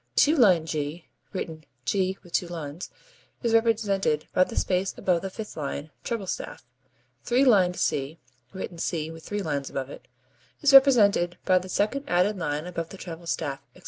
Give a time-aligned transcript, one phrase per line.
[0.15, 2.77] Two lined G, (written [2 lined g symbol]),
[3.43, 6.65] is represented by the space above the fifth line, treble staff.
[7.23, 8.17] Three lined C,
[8.51, 9.99] (written [3 lined c symbol]),
[10.63, 13.79] is represented by the second added line above the treble staff, etc.